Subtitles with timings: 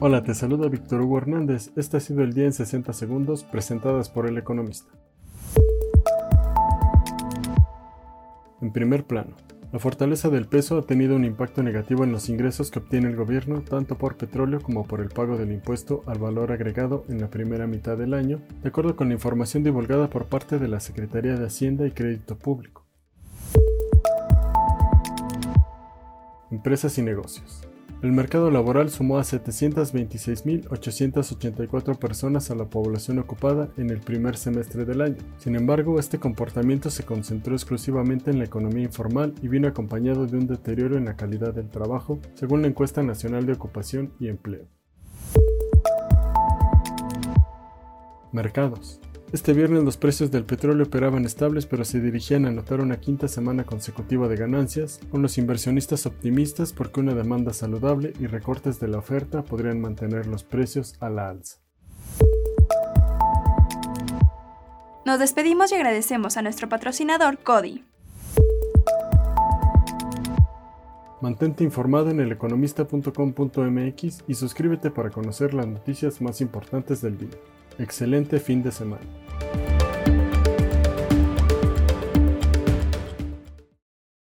[0.00, 1.72] Hola, te saluda Víctor Hugo Hernández.
[1.74, 4.92] Este ha sido el día en 60 segundos presentadas por El Economista.
[8.60, 9.34] En primer plano,
[9.72, 13.16] la fortaleza del peso ha tenido un impacto negativo en los ingresos que obtiene el
[13.16, 17.28] gobierno tanto por petróleo como por el pago del impuesto al valor agregado en la
[17.28, 21.34] primera mitad del año, de acuerdo con la información divulgada por parte de la Secretaría
[21.34, 22.86] de Hacienda y Crédito Público.
[26.52, 27.68] Empresas y negocios.
[28.00, 34.84] El mercado laboral sumó a 726.884 personas a la población ocupada en el primer semestre
[34.84, 35.16] del año.
[35.38, 40.38] Sin embargo, este comportamiento se concentró exclusivamente en la economía informal y vino acompañado de
[40.38, 44.68] un deterioro en la calidad del trabajo, según la encuesta nacional de ocupación y empleo.
[48.30, 49.00] Mercados.
[49.30, 53.28] Este viernes los precios del petróleo operaban estables pero se dirigían a notar una quinta
[53.28, 58.88] semana consecutiva de ganancias, con los inversionistas optimistas porque una demanda saludable y recortes de
[58.88, 61.58] la oferta podrían mantener los precios a la alza.
[65.04, 67.84] Nos despedimos y agradecemos a nuestro patrocinador Cody.
[71.20, 77.36] Mantente informado en eleconomista.com.mx y suscríbete para conocer las noticias más importantes del día.
[77.78, 79.27] Excelente fin de semana.